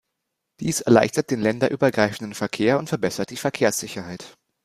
[0.61, 4.35] Dies erleichtert den länderübergreifenden Verkehr und verbessert die Verkehrssicherheit.